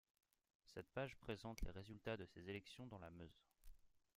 [0.65, 3.45] Cette page présente les résultats de ces élections dans la Meuse.